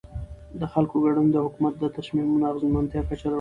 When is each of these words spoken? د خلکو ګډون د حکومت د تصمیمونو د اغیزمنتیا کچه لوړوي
د 0.59 0.61
خلکو 0.73 0.95
ګډون 1.05 1.27
د 1.31 1.35
حکومت 1.45 1.73
د 1.79 1.83
تصمیمونو 1.97 2.39
د 2.41 2.43
اغیزمنتیا 2.51 3.01
کچه 3.09 3.23
لوړوي 3.25 3.29